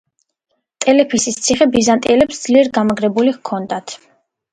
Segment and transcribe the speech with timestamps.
[0.85, 3.95] ტელეფისის ციხე ბიზანტიელებს ძლიერ გამაგრებული ჰქონდათ.